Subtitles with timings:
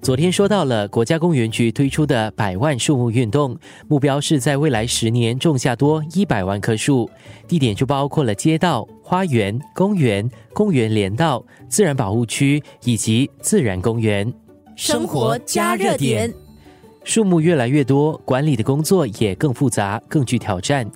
[0.00, 3.56] 昨天说到了国家公园局推出的百万树木运动，
[3.88, 7.08] 目标是在未来十年种下多一百万棵树，
[7.46, 14.32] 地点就包括了街道、花园、公园、公园连道、自然保护区以及自然公园。
[14.76, 16.32] 生活加热点，
[17.04, 20.88] 树木越来越多，管理的工作也更复杂、更具挑战。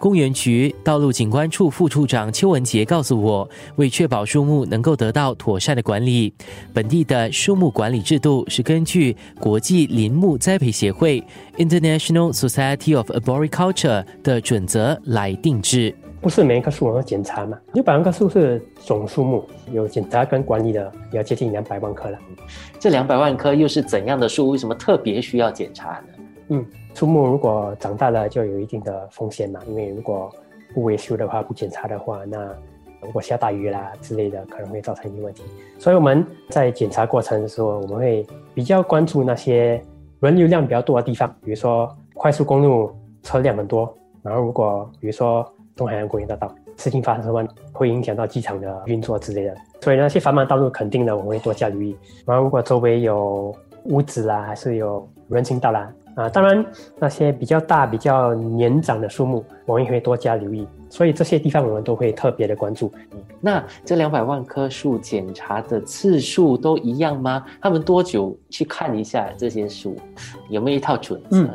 [0.00, 3.46] 公园局道路景观处副处长邱文杰告诉我，
[3.76, 6.32] 为确保树木能够得到妥善的管理，
[6.72, 11.22] 本地的树木管理制度是根据国际林木栽培协会
[11.58, 15.94] （International Society of Arboriculture） 的准则来定制。
[16.22, 17.58] 不是每一棵树都检查嘛？
[17.74, 22.18] 有百万棵树是总树木，有检查跟管理的，要接近两百万棵了。
[22.78, 24.48] 这两百万棵又是怎样的树？
[24.48, 26.19] 为什么特别需要检查呢？
[26.50, 26.64] 嗯。
[26.92, 29.60] 树木如果长大了，就有一定的风险嘛。
[29.68, 30.30] 因为如果
[30.74, 32.52] 不维修的话，不检查的话，那
[33.00, 35.42] 如果下大雨啦之类的，可能会造成一些问题。
[35.78, 39.82] 所以我们在检查过程的时候，我们会比较关注那些
[40.18, 43.88] 人流量比较多的地方，比如说快速公路车辆很多。
[44.20, 49.56] 然后如果比如说东海岸公园大道事情发生的话，会影响到机场的运作之类的。
[49.80, 51.96] 所以那些繁忙道路肯定的，我们会多加留意。
[52.26, 55.90] 然后如果周围有屋子啦，还是有人行道啦。
[56.20, 56.64] 啊，当然
[56.98, 60.68] 那些比较大、比较年长的树木，我们也会多加留意。
[60.90, 62.92] 所以这些地方我们都会特别的关注。
[63.40, 67.42] 那这两百万棵树检查的次数都一样吗？
[67.62, 69.96] 他们多久去看一下这些树？
[70.50, 71.48] 有没有一套准则？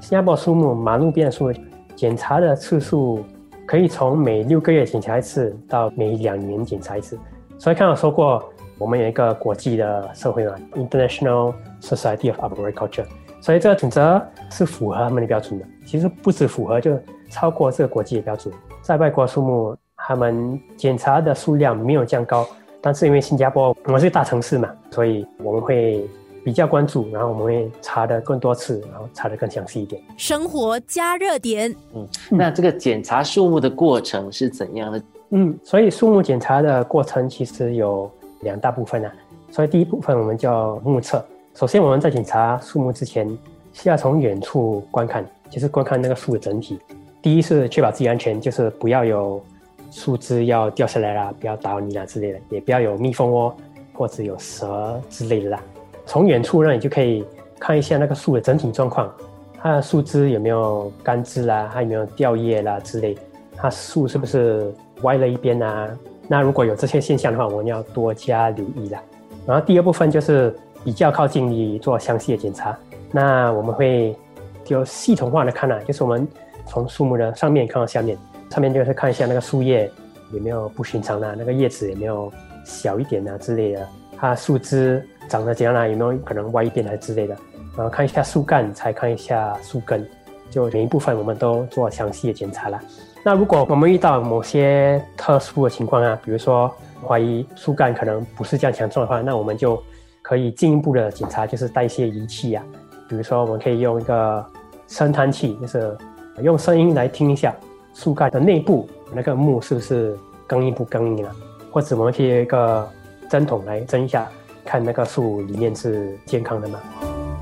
[0.00, 1.50] 新加坡树木、马路边的树
[1.94, 3.24] 检查的次数
[3.64, 7.18] 可以从每六个月检查一次到每两年检查一次。
[7.56, 8.44] 所以刚刚说过，
[8.76, 13.06] 我们有一个国际的社会嘛，International Society of Arboriculture。
[13.46, 15.64] 所以这个准则是符合他们的标准的。
[15.86, 16.98] 其实不止符合，就
[17.30, 18.52] 超过这个国际的标准。
[18.82, 22.44] 在外国树木，他们检查的数量没有降高，
[22.80, 26.04] 但是因为新加坡我们是大城市嘛，所以我们会
[26.44, 30.02] 比较关注，然后我们会查的更多次，然后查的更详细一点。
[30.16, 35.02] 生活加热点，嗯，那这个检查树木的过程是怎样的？
[35.30, 38.10] 嗯，所以树木检查的过程其实有
[38.40, 39.12] 两大部分啊。
[39.52, 41.24] 所以第一部分我们叫目测。
[41.56, 43.26] 首先，我们在检查树木之前，
[43.72, 46.78] 需要从远处观看，就是观看那个树的整体。
[47.22, 49.42] 第一是确保自己安全，就是不要有
[49.90, 53.56] 树枝要掉下来啦，不要打扰你啦之类的，也不要有蜜蜂窝
[53.94, 55.58] 或者有蛇之类的啦。
[56.04, 57.24] 从远处，那你就可以
[57.58, 59.10] 看一下那个树的整体状况，
[59.56, 63.16] 它的树枝有没有干枝啦，还有没有掉叶啦之类，
[63.56, 64.70] 它树是不是
[65.04, 65.88] 歪了一边啊？
[66.28, 69.02] 那如果有这些现象的话，我们要多加留意啦。
[69.46, 70.54] 然后第二部分就是。
[70.86, 72.78] 比较靠近你做详细的检查，
[73.10, 74.16] 那我们会
[74.64, 76.24] 就系统化的看啊，就是我们
[76.64, 78.16] 从树木的上面看到下面，
[78.50, 79.90] 上面就是看一下那个树叶
[80.32, 82.32] 有没有不寻常的，那个叶子有没有
[82.64, 87.36] 小一点啊之类的，它树枝长得怎样啦，有没有可能歪一边啊之类的，
[87.76, 90.08] 然后看一下树干，才看一下树根，
[90.50, 92.80] 就每一部分我们都做详细的检查了。
[93.24, 96.72] 那如果我们遇到某些特殊的情况啊，比如说
[97.04, 99.82] 怀疑树干可能不是这样强壮的话，那我们就。
[100.26, 102.60] 可以进一步的检查，就是代谢仪器呀，
[103.08, 104.44] 比如说我们可以用一个
[104.88, 105.96] 声探器，就是
[106.42, 107.54] 用声音来听一下
[107.94, 111.32] 树干的内部那个木是不是更硬不更硬了，
[111.70, 112.90] 或者我们可以一个
[113.30, 114.28] 针筒来针一下，
[114.64, 116.80] 看那个树里面是健康的吗？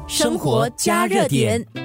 [0.06, 1.83] 生活加热点。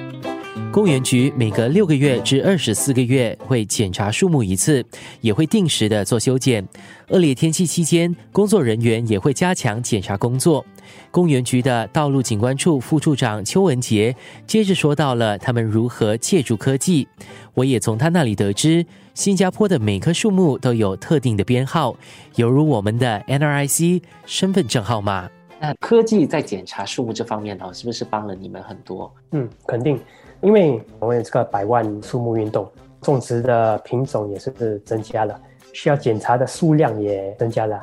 [0.72, 4.84] 公园局每隔六个月至二十四个月会检查树木一次，
[5.20, 6.66] 也会定时的做修剪。
[7.08, 10.64] 恶劣天气期间，工作人员也会加强检查工作。
[11.10, 14.14] 公园局的道路景观处副处长邱文杰
[14.46, 17.06] 接着说到了他们如何借助科技。
[17.54, 21.96] 我也从他那里得知，新加坡的每棵树木都有特定的编号，
[22.36, 25.28] 犹如我们的 NRIC 身份证号码。
[25.62, 29.12] 那科技在检查树木这方面呢，是不是帮了你们很多？
[29.32, 30.00] 嗯，肯定。
[30.42, 32.66] 因为我们有这个百万树木运动，
[33.02, 35.38] 种植的品种也是增加了，
[35.74, 37.78] 需要检查的数量也增加了，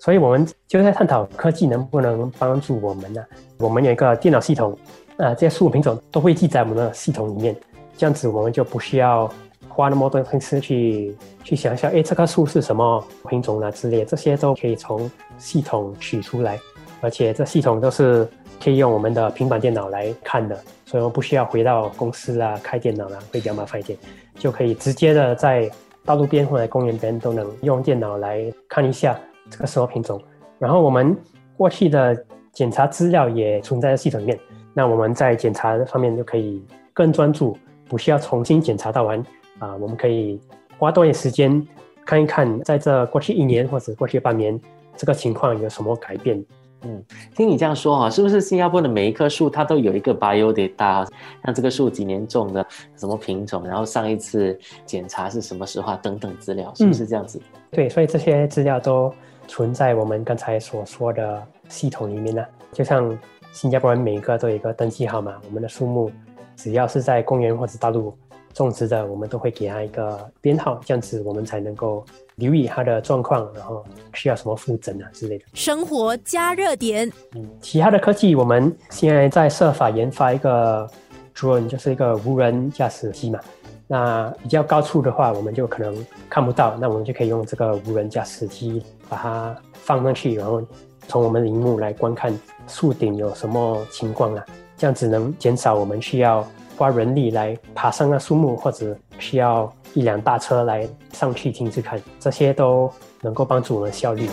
[0.00, 3.24] 所以我们就在探讨科技能不能帮助我们呢？
[3.58, 4.76] 我们有一个电脑系统，
[5.18, 7.54] 啊，这些树木品种都会记在我们的系统里面，
[7.96, 9.32] 这样子我们就不需要
[9.68, 15.08] 花那么多心思去去想象，哎，这棵树是什么品种啊之类，这些都可以从
[15.38, 16.58] 系统取出来，
[17.00, 18.26] 而且这系统都是。
[18.62, 20.54] 可以用我们的平板电脑来看的，
[20.84, 23.98] 所以我们不需要回到公司啊开电脑啊，会比较麻烦一点，
[24.34, 25.70] 就可以直接的在
[26.04, 29.18] 道路边或者公园边都能用电脑来看一下
[29.50, 30.20] 这个什么品种。
[30.58, 31.16] 然后我们
[31.56, 32.14] 过去的
[32.52, 34.38] 检查资料也存在系统里面，
[34.74, 36.62] 那我们在检查方面就可以
[36.92, 37.56] 更专注，
[37.88, 39.24] 不需要重新检查到完
[39.58, 39.74] 啊。
[39.76, 40.38] 我们可以
[40.78, 41.66] 花多点时间
[42.04, 44.60] 看一看，在这过去一年或者过去半年
[44.96, 46.44] 这个情况有什么改变。
[46.82, 47.02] 嗯，
[47.34, 51.06] 听你这样说哈，是不是新加坡的每一棵树它都有一个 bio data？
[51.44, 52.66] 像这个树几年种的，
[52.96, 57.40] 什么品种，然后上一次检查是什么时候等等资料，是不是这样子？
[57.70, 59.12] 对，所以这些资料都
[59.46, 62.44] 存在我们刚才所说的系统里面呢。
[62.72, 63.18] 就像
[63.52, 66.10] 新加坡人每一个都有一个登记号码，我们的树木
[66.56, 68.16] 只要是在公园或者大陆
[68.54, 72.04] 种植的，我们都会给它一个编号，这样子我们才能够
[72.40, 73.84] 留意它的状况，然后
[74.14, 75.44] 需要什么复诊啊之类的。
[75.54, 80.90] 生活加热点，嗯，其他的科技我们现在在设法研发一个
[81.36, 83.38] drone，就是一个无人驾驶机嘛。
[83.86, 90.62] 那比较高处的话，我们就可能看不到，那我们就可以用这个无人驾驶机把它放上去，然后
[91.08, 92.32] 从我们的荧幕来观看
[92.68, 94.46] 树顶有什么情况啊，
[94.76, 96.46] 这样只能减少我们需要
[96.76, 104.28] 花人力来爬上那树木，或者需要一辆大车来上去停止看，这些都能够帮助我们效率。